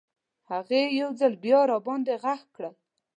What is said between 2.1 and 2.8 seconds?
غږ کړل.